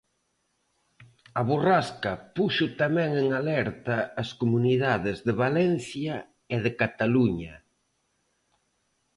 [1.39, 6.15] A borrasca puxo tamén en alerta as comunidades de Valencia
[6.53, 7.55] e de Cataluña.